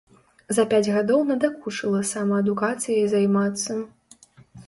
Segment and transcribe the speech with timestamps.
[0.57, 3.73] За пяць гадоў надакучыла самаадукацыяй займацца.